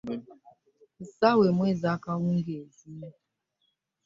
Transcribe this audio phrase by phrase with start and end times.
[0.95, 2.95] Ku saawa emu ez'akawungezi.